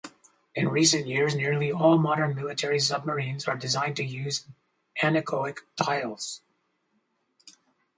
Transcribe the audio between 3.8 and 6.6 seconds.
to use anechoic tiles.